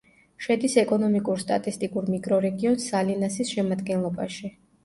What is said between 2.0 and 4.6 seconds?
მიკრორეგიონ სალინასის შემადგენლობაში.